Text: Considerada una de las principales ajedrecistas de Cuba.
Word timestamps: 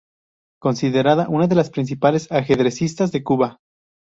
Considerada 0.59 1.29
una 1.29 1.45
de 1.45 1.53
las 1.53 1.69
principales 1.69 2.27
ajedrecistas 2.31 3.11
de 3.11 3.21
Cuba. 3.21 3.59